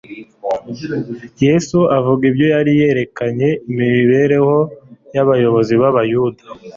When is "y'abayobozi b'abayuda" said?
5.15-6.41